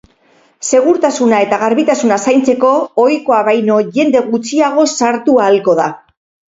Segurtasuna 0.77 1.41
eta 1.47 1.59
garbitasuna 1.65 2.19
zaintzeko, 2.27 2.73
ohikoa 3.07 3.45
baino 3.51 3.79
jende 4.01 4.27
gutxiago 4.33 4.91
sartu 4.99 5.41
ahalko 5.47 5.83
da. 5.85 5.93